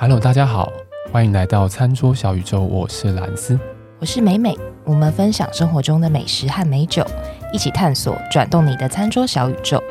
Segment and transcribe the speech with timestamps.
[0.00, 0.72] Hello，大家好，
[1.10, 3.58] 欢迎来到餐桌小宇宙，我是兰斯，
[3.98, 7.04] 我是美美，我们分享生活中的美食和美酒，
[7.52, 9.82] 一起探索转动你的餐桌小宇宙。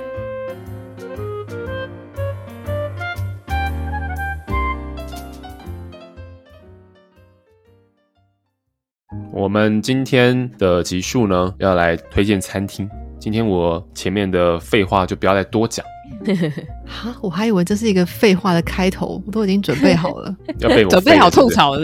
[9.34, 12.90] 我们今天的集数呢，要来推荐餐厅。
[13.20, 15.86] 今天我前面的废话就不要再多讲。
[16.86, 21.82] 哈，我还以为这是一个废话的开头，我都已经准备好了， 要被我 准备好吐槽了。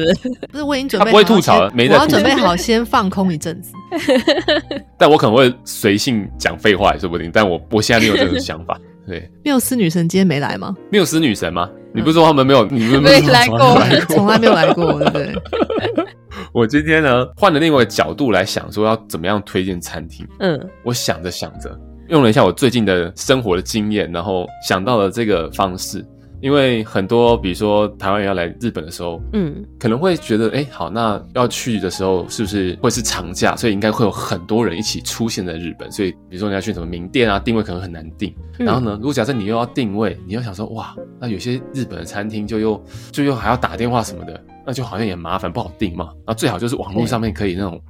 [0.51, 1.95] 不是，我已经准备好，他不会吐槽了，没在。
[1.95, 3.73] 我要准备好先放空一阵子。
[4.97, 8.79] 但我可能会随性讲废话也说不定，但我我现在没有这种想法。
[9.05, 10.75] 对，缪斯女神今天没来吗？
[10.89, 11.69] 缪斯女神吗？
[11.93, 12.65] 你不是说他们没有？
[12.65, 13.77] 你们没来过，
[14.09, 15.35] 从来没有来过，对不对？
[16.53, 20.25] 我今天呢，换了另外一个角度来想，说要怎么样推荐餐厅。
[20.39, 21.77] 嗯，我想着想着，
[22.09, 26.05] 用了一下我最近的生活的经验，然后想到了这个方式。
[26.41, 33.55] 因为很多，比如说台湾人要来日本的时候，嗯，可能会觉得，哎，好，那要去的时候是不是会是长假？
[33.55, 35.89] 所以应该会有很多人一起出现在日本。
[35.89, 38.35] 所以，比如说你要去什么名店啊，定位可能很难定。
[38.59, 46.09] 嗯、然后呢，如果假设你又要定位，你又想说，哇，那有些日本的餐厅就又就又还要打电话什么的，那就好像也麻烦，不好定嘛。
[46.27, 47.81] 那最好就是网络上面可以那种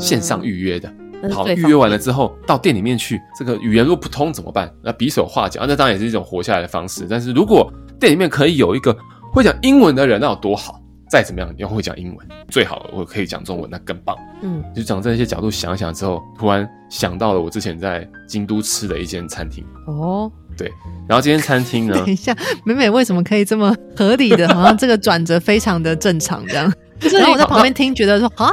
[0.00, 0.88] 线上预约的。
[0.88, 4.72] 嗯、好，预约完了之后到店里面去，这个语言如果不通怎么办？
[4.82, 7.06] 那比手画脚，那当然也是一种活下来的方式。
[7.08, 8.96] 但是如果店里面可以有一个
[9.32, 10.80] 会讲英文的人，那有多好？
[11.10, 14.14] 再怎么样，你要会讲英文，最好我可以讲中文，那更棒。
[14.42, 19.64] 嗯，就从这些角度想一想之后，突然想到了我之前在京都吃的一间餐厅。
[19.86, 20.70] 哦，对，
[21.08, 21.94] 然后这间餐厅呢？
[22.04, 24.46] 等一下，美美为什么可以这么合理的？
[24.54, 26.70] 好像这个转折非常的正常，这样。
[27.00, 28.52] 就是然后我在旁边听，觉得说啊，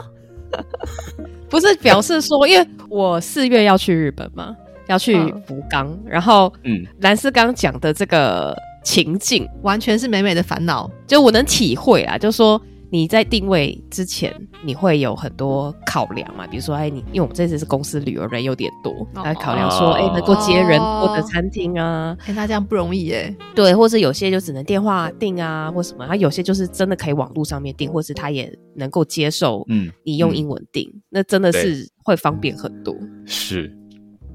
[1.56, 4.56] 不是表示说，因为我四月要去日本嘛，
[4.88, 5.16] 要去
[5.48, 8.56] 福冈，嗯、然后嗯，蓝斯刚讲的这个。
[8.86, 12.20] 情境完全是美美的烦恼，就我能体会啊。
[12.20, 12.62] 就是说
[12.96, 14.34] 你在定位之前，
[14.64, 23.36] 你会有很多考量嘛，比如说，哎，你因为我们这次是公司旅游，人有点多，来考量说，哎，能够接人或者餐厅啊，哎，那这样不容易耶。
[23.54, 32.96] 对，或者有些就只能电话订啊，或什么，他有些就是真的可以网络上面订，或是他也能够接受，嗯，你用英文订，那真的是会方便很多。
[33.26, 33.76] 是，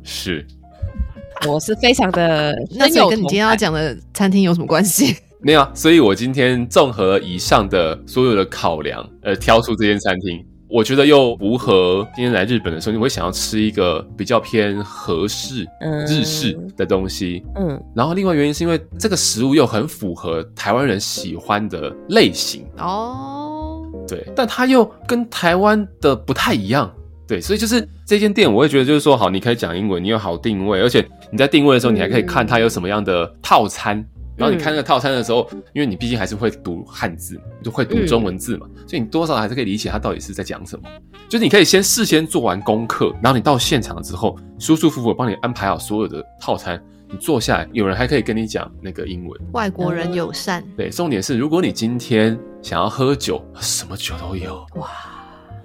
[0.02, 0.46] 是。
[1.48, 5.16] 我是非常的， 那你跟你今天要讲的餐厅有什么关系？
[5.42, 15.66] 没有，所以我今天综合以上的所有的考量，呃，挑出这间餐厅，我觉得又符合今天来日本的时候，你会想要吃一个比较偏和式、
[16.06, 17.42] 日式的东西。
[17.56, 26.92] 嗯，嗯，然后另外原因是因为这个食物又很符合台湾人喜欢的类型哦，对，但它又跟台湾的不太一样。
[27.26, 34.04] 对，所以就是这间店，我会觉得就是说，好，你可以讲英文，你有好定位，而且你在定位的时候，你还可以看它有什么样的套餐。
[34.40, 40.88] 嗯、然后你看那个套餐的时候，嗯、因为你毕竟还是会读汉字，就会读中文字嘛，嗯、所以你多少还是可以理解它到底是在讲什么。
[41.28, 49.40] 就是你可以先事先做完功课，然后你到现场之后，舒舒服服帮你安排好所有的套餐，你坐下来，有人还可以跟你讲那个英文。
[49.52, 50.64] 外国人友善。
[50.76, 54.66] 对，重点是，如果你今天想要喝酒，什么酒都有。
[54.76, 54.88] 哇。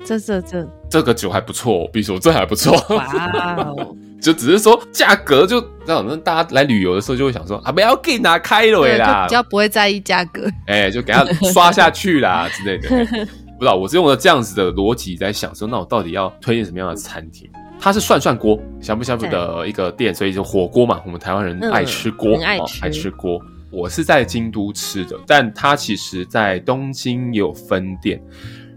[0.04, 3.96] 这这这这个酒还不错，比如说这还不错，哇哦！
[4.26, 12.90] 就只是说价格就这样，大家来旅游的时候就会想说啊，不要给拿开了啦，比较不会在意价格，哎， 就给他刷下去啦之类的。
[12.90, 17.48] 不知道我是用了这样子的逻辑在想说，那我到底要推荐什么样的餐厅？
[17.80, 23.40] 它是涮涮锅，呷哺呷哺的一个店，所以就火锅嘛，我们台湾人爱吃锅，爱吃爱吃锅。
[23.72, 28.20] 我是在京都吃的，但它其实在东京也有分店。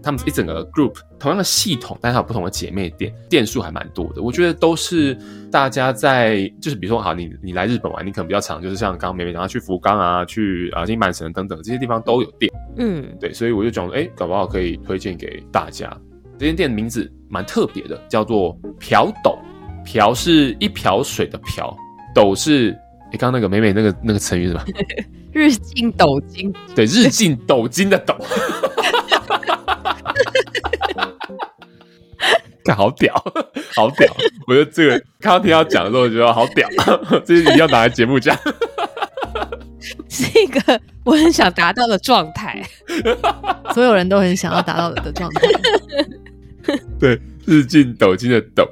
[0.01, 4.21] 他们一整个 group 同样的系统，但是它有不同的姐妹店，店数还蛮多的。
[4.21, 5.17] 我觉得都是
[5.51, 12.51] 大家在，就是比如说，好，你你来日本玩，你可能比较常，就是像刚刚美美讲，去福冈啊，去啊金满城等等这些地方都有店。
[12.77, 15.89] 嗯，对，所以我就讲，哎，搞不好可以推荐给大家。
[16.37, 19.37] 这间店的名字蛮特别的，叫做瓢斗。
[19.83, 21.75] 瓢是一瓢水的瓢，
[22.13, 22.77] 斗是
[23.11, 24.63] 你刚刚那个美美那个那个成语是吧？
[25.33, 26.53] 日进斗金。
[26.75, 28.15] 对，日进斗金的斗。
[32.63, 33.13] 看，好屌，
[33.75, 34.07] 好屌！
[34.47, 36.67] 我觉得这个刚刚听到讲的时候，我觉得好屌，
[37.25, 38.37] 这是你要拿来节目讲，
[40.09, 42.61] 是一个我很想达到的状态，
[43.73, 45.41] 所有人都很想要达到的状态。
[46.99, 48.67] 对，日进斗金的斗，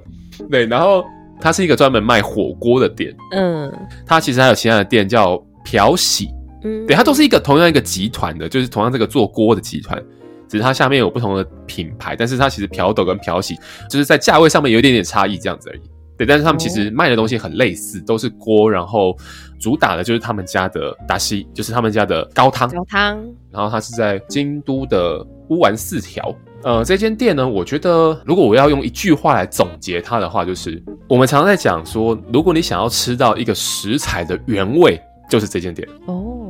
[0.52, 1.06] 对，然后
[1.42, 3.72] 它是一个专门卖火锅的店，嗯，
[4.06, 6.30] 它其实还有其他的店叫朴喜，
[6.64, 10.02] 嗯，对，它都是一个同样一个集团的，就是同样这个做锅的集团。
[10.48, 13.56] 只是它下面有不同的品牌，但是它其实瓢斗跟瓢洗
[13.90, 15.82] 就是在价位上面有一点点差异，这样子而已。
[16.18, 19.16] 对，但是他们其实卖的东西很类似，都是锅，然后
[19.60, 22.68] 主打的就是他们家的达西，就是他们家的高汤。
[22.70, 23.24] 高汤。
[23.52, 26.36] 然后它是在京都的乌丸四条。
[26.64, 35.00] 呃，这间店呢，我觉得如果我要用一句话来总结它的话，就是我们常常在讲说，如果你想要吃到一个食材的原味，
[35.30, 35.88] 就是这间店。
[36.08, 36.47] 哦。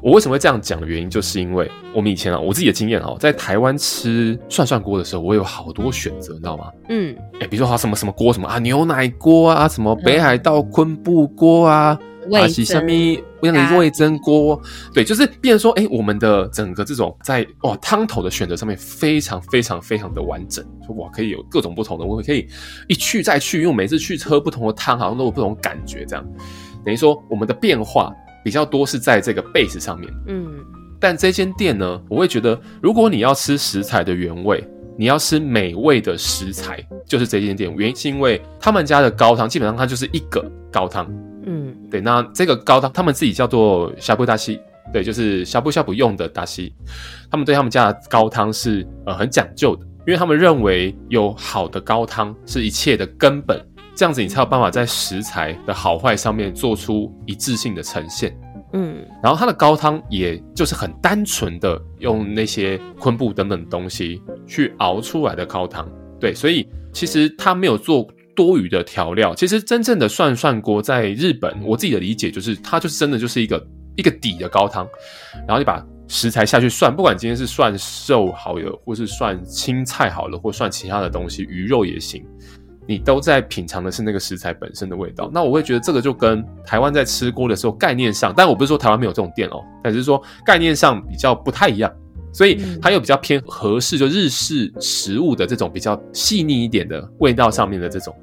[0.00, 6.70] 我为什么会这样讲的原因，就是因为我们以前啊，我自己的经验啊，在台湾吃涮涮锅的时候，我有好多选择，你知道吗？
[6.88, 11.98] 嗯，哎，比如说什么什么锅，什么啊牛奶锅啊，什么北海道昆布锅啊，
[12.32, 12.86] 啊是什么
[13.40, 14.60] 味噌味增锅，
[14.94, 22.46] 对，就是变成说，哎，我们的整个这种在哇汤头的选择上面非常非常非常的完整，说哇可以有各种不同的，我可以
[22.86, 26.24] 一去再去，因为每次去喝不同的汤，好像都有不同感觉，这样
[26.84, 28.14] 等于说我们的变化。
[28.48, 30.64] 比较多是在这个 base 上面，嗯，
[30.98, 34.66] 但这间店呢，我会觉得，如果你要吃食材的原味，
[34.96, 37.70] 你要吃美味的食材，就是这间店。
[37.76, 41.06] 原因是因为他们家的高汤基本上它就是一个高汤，
[41.44, 42.00] 嗯，对。
[42.00, 44.58] 那这个高汤他们自己叫做呷哺达西，
[44.90, 46.72] 对，就是呷哺呷哺用的达西。
[47.30, 53.62] 他们对他们家的高汤是呃很讲究的，因为他们认为有好的高汤是一切的根本。
[53.98, 58.32] 这样子你才有办法在食材的好坏上面做出一致性的呈现，
[58.74, 65.90] 嗯，然后它的高汤也就是很单纯的用那些昆布等等东西去熬出来的高汤，
[66.20, 68.06] 对，所以其实它没有做
[68.36, 69.34] 多余的调料。
[69.34, 73.66] 其实真正的涮涮锅在日本，我自己的理解就是它就是真的就是一个
[73.96, 74.86] 一个底的高汤，
[75.38, 77.74] 然后你把食材下去涮，不管今天是涮
[78.08, 82.24] 肉好了，或是涮青菜好了，或涮其他的东西，鱼肉也行。
[82.88, 91.92] 你都在品尝的是那个食材本身的味道，那我会觉得这个就跟台湾在吃锅的时候概念上，但我不是说台湾没有这种店哦，但是说概念上比较不太一样，
[92.32, 98.16] 所以它又比较偏合适，就日式食物的这种比较细腻一点的味道上面的这种，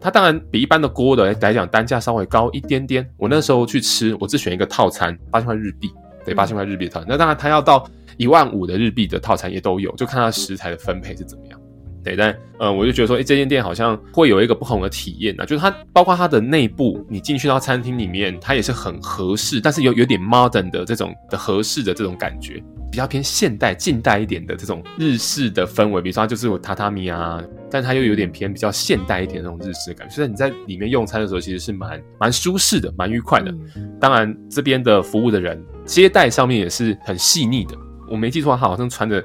[0.00, 3.04] 它当然比一般的锅的来讲单价稍微高一点点。
[3.16, 5.90] 我那时候去吃，我只选一个套餐，八千块日币，
[6.24, 7.06] 对，八千块日币的套餐。
[7.08, 7.84] 那当然它要到
[8.16, 11.60] 一万五的日币的套餐也都有，就看它食材的分配是怎么样。
[12.04, 22.62] 对，但呃，我就觉得说，哎，这间店好像会有一个不同的体验呢，就是它包括它的内部，你进去到餐厅里面，它也是很合适，但是有有点 modern 的这种的合适的这种感觉，
[22.92, 33.52] 比较偏现代、近代一点的这种日式的氛围，比如说它就是有榻榻米啊，但它又有点偏比较现代一点的那种日式的感觉，所以你在里面用餐的时候，其实是蛮蛮舒适的，蛮愉快的。
[33.98, 37.76] 当然，这边的服务的人接待上面也是很细腻的，
[38.10, 39.24] 我没记错，他好像穿着。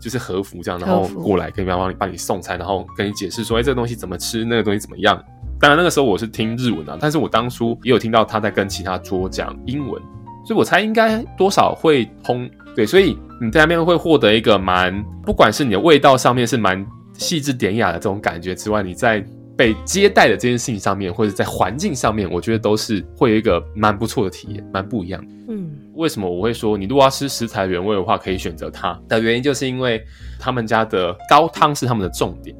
[0.00, 5.22] 就是和服这样，然后过来跟别人帮你帮你送餐，然后跟你解释说，哎，这个东西怎么吃，那个东西怎么样。
[5.60, 10.00] 当然那个时候我是听日文啊，但是我当初也有听到他在跟其他桌讲英文，
[10.46, 12.48] 所以我猜应该多少会通。
[12.76, 19.24] 对，所以你在那边会获得一个蛮，不管是你的味道上面是蛮细致典雅的这种感觉之外，你在
[19.58, 25.34] 被接待的这件事情上面，或者在环境上面，我觉得都是会有一个蛮不错的体验，蛮不一样的。
[25.48, 25.68] 嗯。
[25.94, 30.00] 为什么我会说你如果要吃食材原味的话，可以选择它的原因，就是因为
[30.38, 32.54] 他们家的高汤是他们的重点，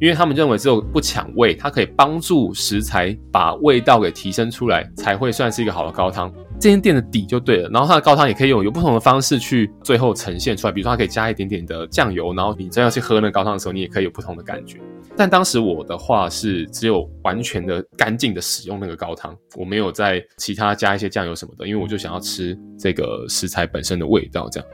[0.00, 6.32] 因为他们认为只有不抢味，它可以帮助食材把味道给提升出来，才会算是一个好的高汤。
[6.60, 14.78] 这间店的底就对了，然后它的高汤也可以用有不同的方式去最后呈现出来，比如说它可以加一点点的酱油，然后你真要去喝那个高汤的时候，你也可以有不同的感觉。
[15.16, 24.68] 但当时我的话是只有完全的干净的使用那个高汤，我没有在其他加一些酱油什么的，因为我就想要吃这个食材本身的味道，这样。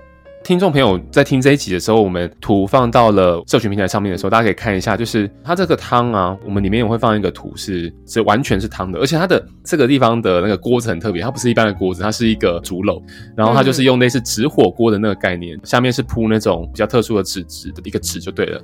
[0.49, 12.99] 听众朋友在听这一集的时候，我们图放到了社群平台上面的时候，大家可以看一下，就是它这个汤啊，我们里面也会放一个图是，是完全是汤的，而且它的这个地方的那个锅子很特别，它不是一般的锅子，它是一个竹篓，
[13.37, 18.59] 然后它就是用类似纸火锅的那个概念，下面是铺那种比较特殊的纸纸的一个纸就对了，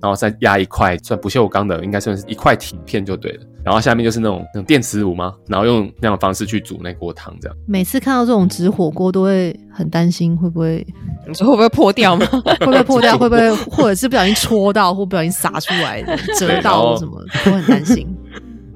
[0.00, 5.34] 然后再压一块算不锈钢的，应该算是一块铁片就对了，然后下面就是那种那种电磁炉吗？
[5.48, 7.54] 然后用那样的方式去煮那锅汤，这样。
[7.66, 10.86] 每次看到这种纸火锅都会很担心会不会。
[11.28, 12.24] 你说会不会破掉吗？
[12.60, 13.16] 会不会破掉？
[13.18, 16.02] 会不会或者是不小心戳到，或不小心洒出来，
[16.38, 17.20] 折到什么？
[17.46, 18.06] 我很担心。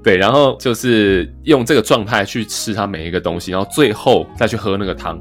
[0.02, 5.20] 对，然后就是用这个状态去吃它每一个东西，然后最后再去喝那个汤，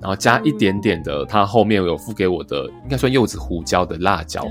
[0.00, 4.46] 然后加一点点的，它后面有付给我的，应该算柚子胡椒的辣椒，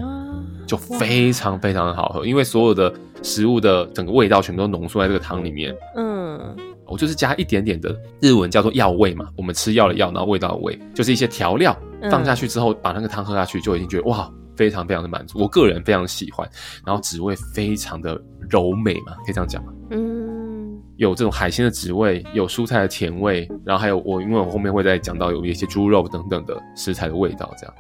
[0.68, 5.74] 就非常非常的好喝，因为所有的食物的整个味道全部都浓缩在这个汤里面。
[5.96, 6.56] 嗯。
[6.92, 11.76] 我就是加一点点的日文叫做药味嘛，我们吃药的药，然后味道的味，就是一些调料
[12.12, 15.40] 放下去之后，把那个汤喝下去，就已经觉得哇，非常非常的满足。
[15.40, 16.48] 我个人非常喜欢，
[16.86, 19.72] 然后滋味非常的柔美嘛，可以这样讲吗？
[19.92, 27.74] 嗯，有这种海鲜的滋味，有蔬菜的甜味，然后还有我，因为我后面会再讲到有一些猪肉等等的食材的味道，这样。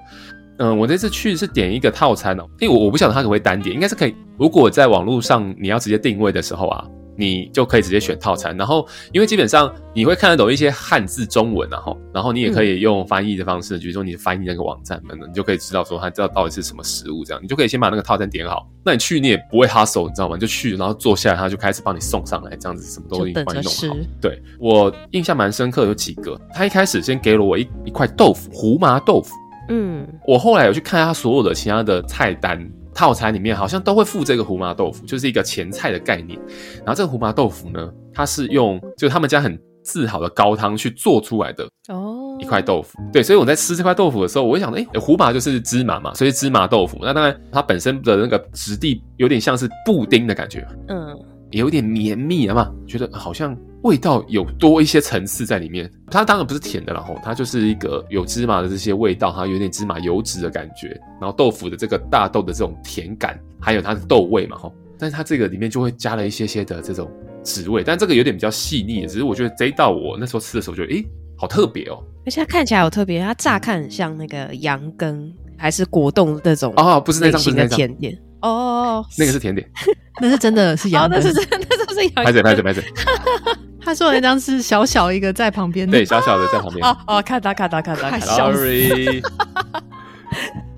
[0.59, 4.15] 嗯，我这次去是点一个套餐哦，因为我我不晓得它可不可以单点，应该是可以。
[4.37, 6.87] 如果在网络上你要直接定位的时候啊。
[7.21, 18.67] 你就可以直接选套餐，然后因为基本上你会看得懂一些汉字中文，然后然后你也可以用翻译的方式，比如说你翻译那个网站等等，你就可以知道说它知道到底是什么食物，这样你就可以先把那个套餐点好。
[18.83, 20.35] 那你去你也不会 hustle，你知道吗？
[20.35, 23.97] 就去然后坐下来，他就开始帮你送上来，这样子什么都已经帮你弄好。
[24.19, 29.35] 对，我印象蛮深刻，有几个，他一开始先给了我一一块豆腐，胡麻豆腐。
[29.69, 32.67] 嗯，我后来有去看他所有的其他的菜单。
[32.93, 36.39] 套餐里面好像都会附这个胡麻豆腐，就是一个前菜的概念。
[36.77, 42.99] 然后这个胡麻豆腐呢，它是用就他们家很自豪的高汤去做出来的哦，一块豆腐。
[43.11, 46.97] 对，所以我在吃这块豆腐的时候，我会想，哎，胡麻就是芝麻嘛，所以芝麻豆腐。
[47.01, 51.17] 那当然，它本身的那个质地有点像是布丁的感觉，嗯，
[51.49, 53.57] 也有点绵密啊嘛，觉得好像。
[53.83, 67.09] 味道有多一些层次在里面，它当然不是甜的，了吼它就是一个有芝麻的这些味道，它有点芝麻油脂的感觉，然后豆腐的这个大豆的这种甜感，还有它的豆味嘛，吼，但是它这个里面就会加了一些些的这种
[67.43, 77.77] 滋味，但这个有点比较细腻，只是我觉得这一道我那时候吃的时候觉得，诶，好特别哦，而且它看起来好特别，它乍看很像那个羊羹还是果冻那种哦，不是那张，不是那张。
[77.77, 78.17] 甜点。
[78.41, 79.69] 哦，那个是甜点，
[80.19, 82.83] 那是真的是羊羹，那是真的，那是羊羹，拍嘴拍嘴拍嘴。
[83.83, 86.85] 他说的那张是小小一个在旁边，对，小小的在旁边。
[86.85, 88.25] 哦哦，看到看到看到，看到。
[88.27, 89.21] Sorry，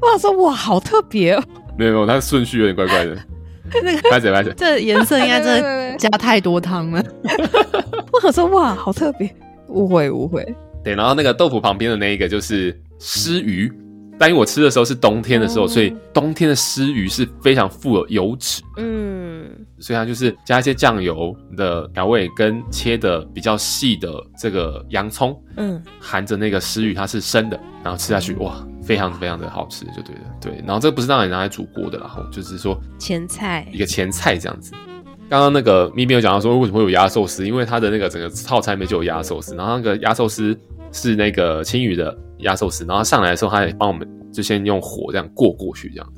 [0.01, 1.43] 我想说哇，好特别哦。
[1.77, 3.17] 没有没有，它的顺序有点怪怪的。
[3.83, 7.03] 那个，拍嘴拍嘴，这颜色应该真的加太多汤了。
[8.11, 9.29] 我想说哇，好特别，
[9.67, 10.45] 误会误会。
[10.83, 13.71] 对，然后那个豆腐旁边的那一个就是鰤鱼。
[14.17, 33.67] 但因为我吃的时候是冬天的时候，所以冬天的湿鱼是非常富有油脂，嗯，所以它就是加一些酱油的调味，跟切的比较细的这个洋葱，嗯，含着那个湿鱼它是生的，然后吃下去哇，非常非常的好吃，就对了，对，然后这个不是让你拿来煮锅的，然后就是说前菜。
[33.71, 34.73] 一个前菜这样子。
[35.29, 40.55] 刚刚那个咪咪有讲到说为什么会有鸭寿司，因为它的那个整个套餐里面就有鸭寿司，然后那个鸭寿司
[40.93, 42.17] 是那个青鱼的。
[42.39, 46.13] 压寿司，然后上来的时候，他也帮我们就先用火这样过过去，这样，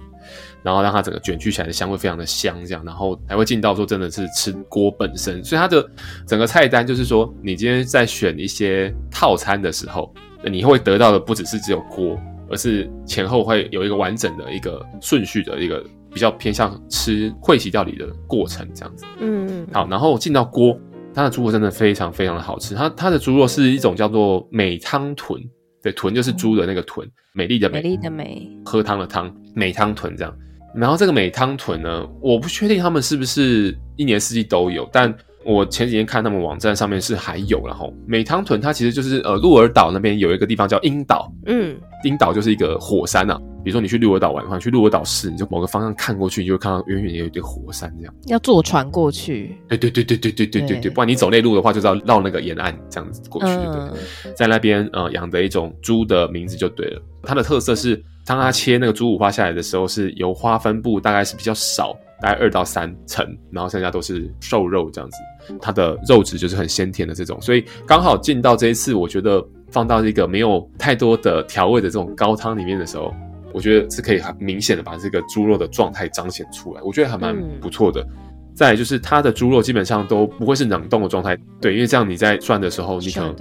[0.63, 5.88] 然后让它整个卷曲起来的香味非常的香，这样，然后还会进到说真的是吃锅本身，所以它的
[6.25, 10.12] 整个菜单就是说，你今天在选一些套餐的时候，
[10.44, 19.05] 你会得到的不只是只有锅，而是前后会有一个完整的一个顺序的一个比较偏向吃会席料理的过程，这样子。
[19.20, 20.75] 嗯，好，然后进到锅，
[21.15, 25.41] 它的猪肉真的非常非常的好吃，它它的猪肉是一种叫做美汤豚。
[25.81, 30.38] 对，豚就是猪的那个豚，美丽的美，美丽的美，喝汤的汤，美汤豚这样。
[30.75, 37.65] 然后这个美汤豚呢，我不确定他们是不是一年四季都有，但我前几天看他们网站上面是还有。
[37.65, 43.39] 然后美汤屯它其实就是呃鹿儿岛那边有一个地方叫鹰岛，嗯，鹰岛就是一个火山啊。
[43.63, 48.13] 比如说你去鹿儿岛玩的话，去鹿儿岛市，你就某个方向看过去，你就会看到远远有一点火山这样。
[48.27, 49.57] 要坐船过去。
[49.67, 53.47] 对对对对对对对对对，不然你走内陆的话，就是要绕那个沿岸这样子过去。
[53.47, 53.91] 嗯、
[54.23, 57.01] 对，在那边呃养的一种猪的名字就对了。
[57.23, 65.17] 它的特色是，当它切那个猪五花下来的时候，是油花分布大概是比较少，大概二到三层，然后剩下都是瘦肉这样子。
[65.62, 73.13] 它的肉质就是很鲜甜的这种，所以刚好进到这一次，我觉得放到一个没有太多的调味的这种高汤里面的时候。
[73.53, 78.01] 我觉得是可以很明显的把这个猪肉的状态彰显出来，我觉得还蛮不错的。
[78.01, 78.10] 嗯、
[78.53, 83.34] 再来就是它的猪肉基本上都不会是冷冻的状态，对，因为这样你在涮的时候，你可能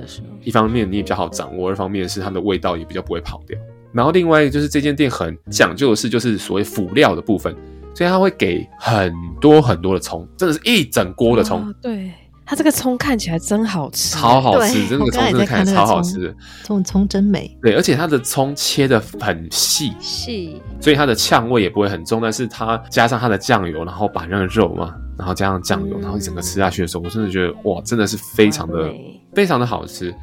[0.45, 3.59] 一方面你也比较好掌握，二方面是它的味道也比较不会跑掉。
[3.93, 7.53] 然后另外就是这间店很讲究的是就是所谓辅料的部分，
[7.95, 11.61] 所以它会给很多很多的葱，真的是一整锅的葱。
[11.61, 12.11] 哦、对。
[12.47, 17.51] 它这个葱看起来真好吃，超好吃，真的葱真的看起来超好吃，这种葱真美。
[17.63, 28.93] 对，而且它的葱切的很细细，所以它的呛味也不会很重，但是它加上它的酱油，然后把那个肉嘛，然后加上酱油，然后整个吃下去的时候，我真的觉得哇，真的是非常的
[29.33, 30.15] 非常的好吃。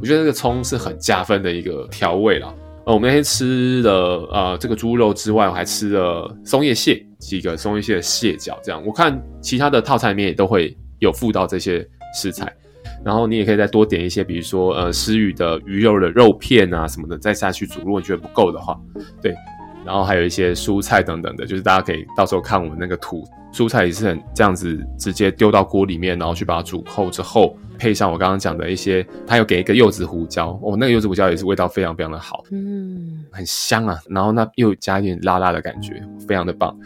[0.00, 2.52] 我觉得这个葱是很加分的一个调味啦。
[2.86, 10.76] 呃，我们那天吃了呃这个猪肉之外，我还吃了松叶蟹，几个松一些的蟹脚，这样我看其他的套餐里面也都会。
[11.00, 12.52] 有附到这些食材，
[13.04, 17.78] 然后你也可以再多点一些，比如说呃，鰤鱼的鱼肉的肉片啊什么的，再下去煮。
[17.84, 18.76] 如果你觉得不够的话，
[19.22, 19.32] 对，
[19.86, 23.22] 然后还有一些蔬菜等等的，就是大家可以到时候看我们那个图，
[23.52, 36.76] 蔬菜也是很这样子直接丢到锅里面，然后去把它煮透之后，配上我刚刚讲的一些，它有给一个柚子胡椒，哦，那个柚子胡椒也是味道非常非常的好，嗯，很香啊，然后那又加一点辣辣的感觉，非常的棒。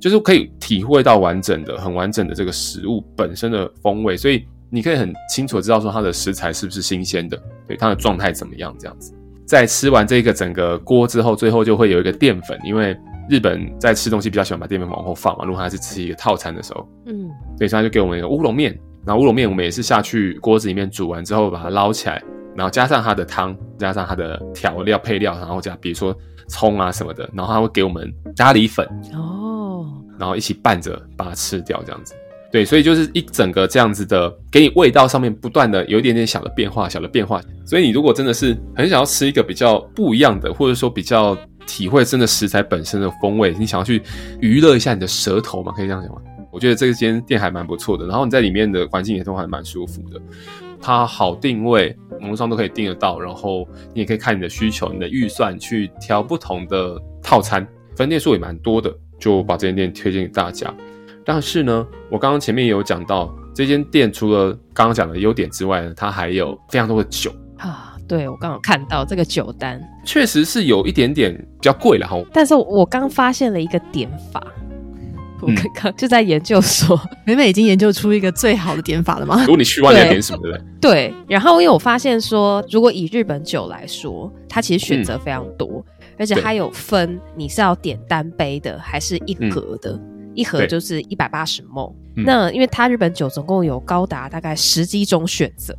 [0.00, 9.14] 就是可以体会到完整的、很完整的这个食物本身的风味，所以你可以很清楚知道说它的食材是不是新鲜的，对它的状态怎么样这样子。
[9.46, 12.94] 在吃完这个整个锅之后，最后就会有一个淀粉，因为
[13.30, 15.44] 日本在吃东西比较喜欢把淀粉往后放嘛。
[15.46, 22.22] 如果他是吃一个套餐的时候，嗯，所以他就给我们一个乌龙面，然后乌龙面我们也是下去锅子里面煮完之后把它捞起来，
[22.56, 26.16] 然后加上它的汤，加上它的调料配料，然后加比如说
[26.48, 29.86] 葱啊什么的，然后它会给我们咖喱粉哦，
[30.18, 32.14] 然后一起拌着把它吃掉，这样子。
[32.52, 37.40] 对，所以就是一整个这样子的，给你味道上面不断的有一点点小的变化，小的变化。
[37.66, 44.00] 所以你如果真的是很想要吃一个比较不一样的，或者说比较体会真的食材本身的风味，你想要去
[44.40, 46.20] 娱乐一下你的舌头嘛，可以这样讲吗？
[46.54, 50.20] 我觉得这间店还蛮不错的，然后你在里面的环境也都还蛮舒服的，
[50.80, 60.72] 它好定位，网络上都可以订得到，然后你也可以看你的需求、你的预算去挑不同的套餐，分店数也蛮多的，就把这间店推荐给大家。
[61.24, 67.90] 但是呢，我刚刚前面也有讲到，这间店除了刚刚讲的优点之外呢，它还有非常多的酒啊。
[68.06, 72.22] 对，我刚好看到这个酒单，确实是有一点点比较贵了哈。
[72.34, 74.46] 但是我刚发现了一个点法，
[75.44, 79.40] 我刚刚就在研究所，美美已经研究出一个最好的点法了吗？
[79.40, 80.64] 如果你去外面点什么对不，对。
[80.80, 89.92] 对然后因为我发现说，如果以日本酒来说，它其实选择非常多，嗯、而且它有分你是要点单杯的，还是一盒的。
[89.92, 95.72] 嗯一盒就是一百八十 ml，那因为它日本酒总共有高达大概十几种选择，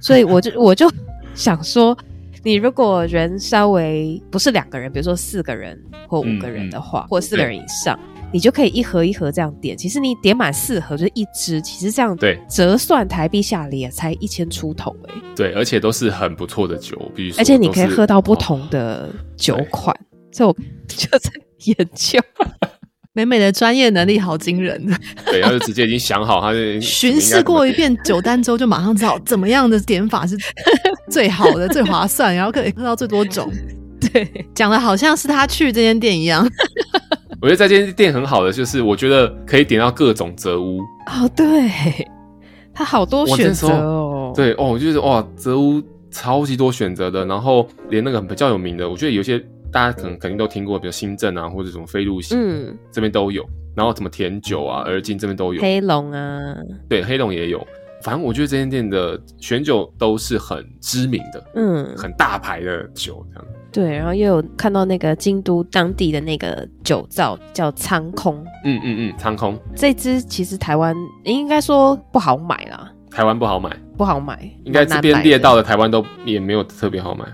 [0.00, 0.90] 所以我就我就
[1.34, 1.94] 想说，
[2.42, 8.00] 你如果人稍微不是两个人，比如说四个人或五个人的话，嗯嗯、或四个人以上，
[8.32, 9.76] 你就可以一盒一盒这样点。
[9.76, 15.14] 其实你点满四盒就是一支，其实这样对折算台币下来也才一千出头哎。
[15.36, 19.94] 对，而且都是很不错的酒，比如而且你可以喝到不同的酒款，
[20.32, 20.54] 所以我
[20.88, 21.30] 就在
[21.64, 22.20] 研究。
[23.12, 24.80] 美美的专业能力好惊人，
[25.26, 30.38] 对，他就直接已经想好，他就 巡视过一遍酒单之后，就马上知道怎么样的点法是
[31.10, 33.50] 最好的、最划算，然后可以喝到最多种。
[34.12, 36.48] 对，讲的好像是他去这间店一样。
[37.40, 40.80] 我觉得这间店很好的就是，我觉得可以点到各种泽屋。
[40.80, 41.70] 哦，对，
[42.74, 44.32] 他好多选择哦。
[44.34, 49.42] 对哦，我觉得哇，泽屋超级多选择的，然后连那个比较有名的，我觉得有些。
[49.72, 53.48] 大家可能肯定都听过，比如新镇啊，或者什么飞鹿溪，嗯，这边都有。
[53.76, 55.62] 然后什么甜酒啊、而今这边都有。
[55.62, 56.56] 黑龙啊，
[56.88, 57.64] 对，黑龙也有。
[58.02, 63.46] 反正我觉得这间店的选酒都是很知名的，嗯，很大牌的酒这样。
[63.72, 77.24] 对，然后又有看到那个京都当地的那个酒造叫苍空，嗯嗯嗯，苍空这支其实台湾应该说不好买啦，台湾不好买，不好买，应该这边列到的台湾都也没有特别好买。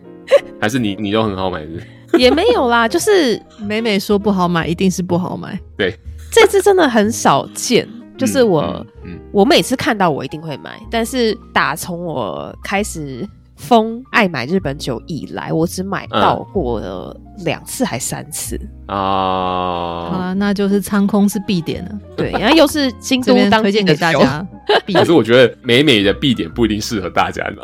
[0.60, 1.86] 还是你你都很好买是不是？
[2.22, 5.58] 也没有啦，就是 每每说不好买，一定是不好买。
[5.76, 5.94] 对，
[6.30, 7.88] 这支真的很少见。
[8.18, 13.26] 就是我，嗯嗯嗯、我每次看到我一定会买，但是打从我开始
[13.60, 20.08] 疯爱买日本酒以来，我只买到过了两次还三次啊。
[20.08, 21.94] 嗯、好了，那就是仓空是必点的。
[22.16, 24.44] 对，然后又是京都当推荐给大家。
[24.92, 27.62] 可是我觉得美美的必点不一定适合大家呢。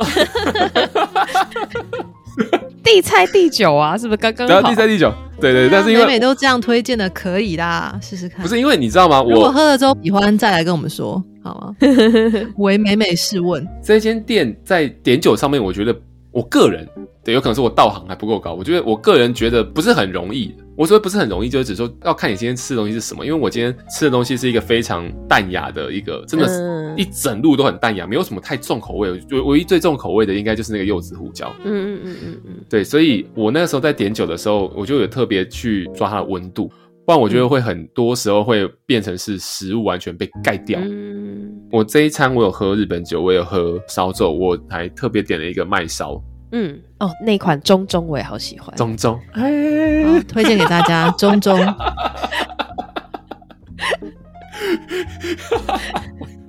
[2.84, 4.68] 地菜地酒啊，是不是刚刚好？
[4.68, 8.42] 地菜地酒，对对，对，但是因为美美都这样推荐的，可以啦，试试看。
[8.42, 9.20] 不是因为你知道吗？
[9.20, 11.76] 我如果喝了之后喜欢，再来跟我们说，好吗？
[12.58, 15.94] 为美美试问，这间店在点酒上面，我觉得
[16.30, 16.86] 我个人
[17.24, 18.54] 对，有可能是我道行还不够高。
[18.54, 20.54] 我觉得我个人觉得不是很容易。
[20.76, 23.24] 我说不是很容易，就是只说要看你今天吃的东西是什么。
[23.24, 29.18] 因为我今天吃的东西是一个非常淡雅的一个，真的是一整路都很淡雅，没有什么太重口味。
[29.20, 31.50] 就唯一最重口味的应该就是那个柚子胡椒。
[31.64, 32.54] 嗯嗯嗯嗯嗯。
[32.68, 36.70] 对，所以我那个时候在点酒的时候，我就有特别去抓它的温度，
[37.06, 40.80] 不然我觉得会很多时候会变成是食物完全被盖掉。
[40.82, 41.52] 嗯。
[41.70, 46.20] 我这一餐我有喝日本酒，我有喝烧酒，我还特别点了一个麦烧。
[46.52, 51.58] 嗯哦，那款中中我也好喜欢，中中，哎，推荐给大家 中中。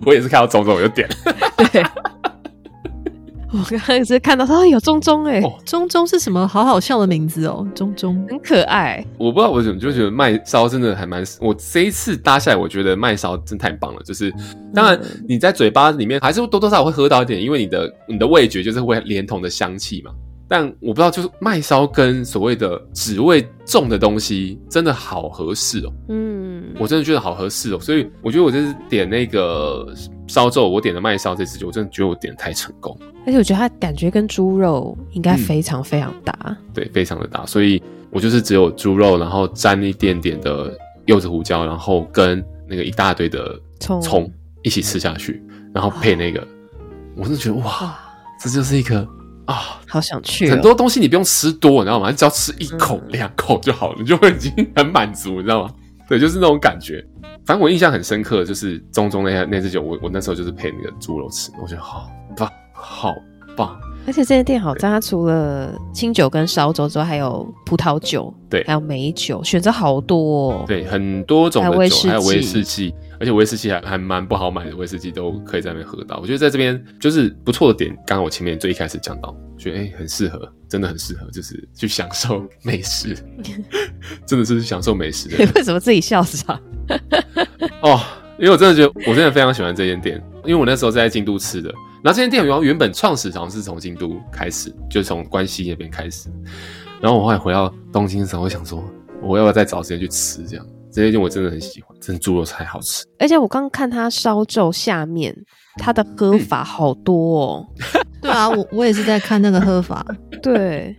[0.05, 1.15] 我也是看到中中我就点了，
[1.71, 1.83] 对。
[3.57, 9.03] 我刚刚是看到他有中中哎，中中是什么好好笑的名字哦，中中很可爱。
[9.17, 14.01] 我不知道为什么就觉得麦烧真的还蛮，我这一次搭下来，我觉得麦烧真太棒了。
[14.03, 14.31] 就是
[14.73, 20.11] 当然你在嘴巴里面还是多多少少会喝到一点，因为你的你的味觉就是会连同的香气嘛。
[20.49, 25.91] 但我不知道，就是麦烧跟所谓的脂味重的东西，真的好合适哦。
[26.07, 27.79] 嗯，我真的觉得好合适哦。
[27.81, 29.93] 所以我觉得我这次点那个
[30.27, 32.97] 烧肉，我点的麦烧这次，我真的觉得我点得太成功。
[33.25, 36.37] 而且我觉得它感觉跟猪肉应该非常非常搭。
[36.45, 37.45] 嗯，对，非常的搭。
[37.45, 44.31] 所以我就是只有猪肉，然后沾一点点的柚子胡椒，然后跟那个一大堆的葱
[44.63, 45.41] 一起吃下去，
[45.73, 46.45] 然后配那个，
[47.15, 47.97] 我真的觉得哇，
[48.41, 49.07] 这就是一个。
[49.45, 50.51] 啊，好想去、哦。
[50.51, 52.09] 很多东西你不用吃多，你知道吗？
[52.09, 55.73] 你只要吃一口、两、嗯、口就好了，你就会已经很满足，你知道吗？
[56.07, 57.05] 对，就是那种感觉。
[57.45, 63.13] 反正我印象很深刻，就是中中那那支酒，我我那时候就是配那个猪肉吃，我觉得好棒，好
[63.55, 63.77] 棒。
[64.05, 70.63] 而且这间店好在它除了清酒跟烧酒之外，还有葡萄酒，对，还有美酒，选择好多、哦。
[70.65, 76.17] 对，很多种的酒，还有威士忌，而且威士忌还还蛮不好买的，威士忌都可以在那边喝到。
[76.21, 77.95] 我觉得在这边就是不错的点。
[78.05, 83.15] 刚刚我前面最一开始讲到，觉得哎、欸、很适合，真的很适合，就是去享受美食，
[84.25, 85.37] 真的是享受美食的。
[85.55, 86.59] 为什么自己笑场？
[87.81, 87.99] 哦，
[88.37, 91.73] 因为我真的觉得我真的非常喜欢这间店，因为我那时候是在京都吃的。
[92.03, 96.29] 然后这间店原原本创始好像是从京都开始，就是从关西那边开始。
[97.01, 98.83] 然后我后来回到东京的时候，我想说，
[99.21, 100.65] 我要不要再找时间去吃这样？
[100.97, 103.05] 这间店我真的很喜欢，真的猪肉菜好吃。
[103.19, 105.31] 而且我刚看它烧酒下面，
[105.77, 107.67] 它的喝法好多哦。
[107.93, 110.03] 嗯、对啊，我我也是在看那个喝法，
[110.41, 110.97] 对，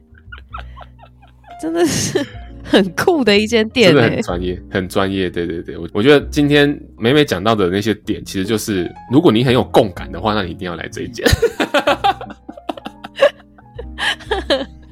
[1.60, 2.24] 真的是。
[2.62, 5.30] 很酷的一间店，真的很专业，很专业。
[5.30, 11.26] 对对对，我我觉得今天美美讲到的那些点，其实就是如果你很有共感的话，那你一定要来这一间。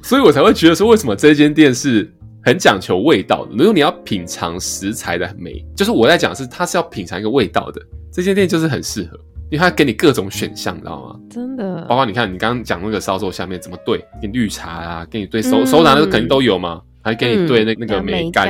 [0.01, 2.11] 所以我才会觉得说，为什么这间店是
[2.47, 3.51] 很讲求味道的？
[3.57, 11.19] 如果你要品尝食材的美，就是我在讲是它是要品尝一个味道的，这间店就是很适合，因为它给你各种选项，你知道吗？
[11.29, 16.81] 真的，包括你看你刚刚讲那个烧肉下面怎么兑，给你绿茶啊，给你兑手手拿的肯定都有嘛。
[17.03, 18.47] 还给你兑那那个梅干，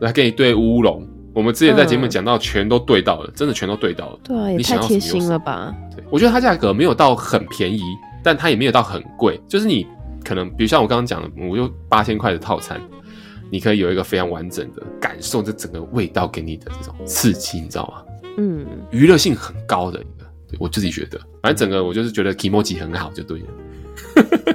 [0.00, 1.06] 还给你兑乌龙。
[1.32, 4.18] 我们之前在节目讲到，全都兑到了，真的全都兑到了。
[4.24, 5.72] 对，也太贴心了吧？
[5.94, 7.80] 对，我觉得它价格没有到很便宜，
[8.24, 9.40] 但它也没有到很贵。
[9.48, 9.86] 就是你
[10.24, 12.80] 可能，比如像我刚刚讲的，我就八千块的套餐，
[13.54, 18.02] 你可以有一个非常完整的感受，这整个味道给你的这种刺激，你知道吗？
[18.36, 23.46] 嗯，娱乐性很高的一个，对我自己觉得，反正整个我就是觉得 kimochi 很好，就对了。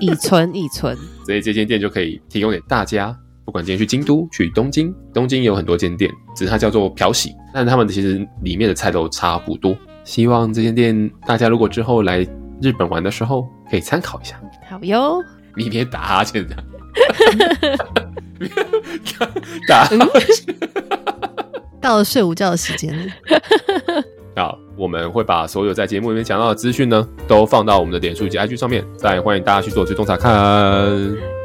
[0.01, 3.17] 以存以存，所以这间店就可以提供给大家。
[3.45, 9.73] 不管今天去京都、去东京，东京有很多间店，只是它叫做漂洗，但他们其实里面的菜都差不多。
[10.03, 12.19] 希望这间店大家如果之后来
[12.61, 14.37] 日本玩的时候，可以参考一下。
[14.69, 15.23] 好哟，
[15.55, 16.63] 你别打哈欠这样，
[19.67, 19.89] 打
[21.81, 23.05] 到了睡午觉的时间了。
[24.35, 30.31] 好，我们会把所有在节目里面讲到的资讯呢，都放到我们的脸书以及 IG 上面，再欢迎大家去做追踪查看。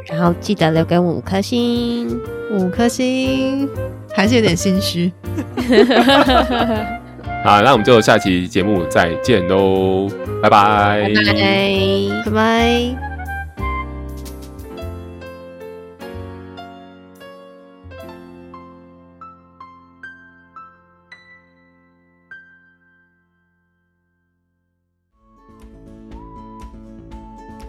[0.07, 2.19] 然后记得留给我五颗星，
[2.51, 3.67] 五颗星，
[4.13, 5.11] 还是有点心虚。
[7.43, 10.07] 好，那我们就下期节目再见喽，
[10.41, 13.04] 拜拜，拜拜，拜拜。